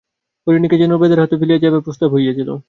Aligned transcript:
হরিণীকে 0.47 0.75
যেন 0.81 0.91
ব্যাধের 0.97 1.21
হাতে 1.21 1.35
ফেলিয়া 1.39 1.61
যাইবার 1.63 1.85
প্রস্তাব 1.85 2.09
হইয়াছিল। 2.13 2.49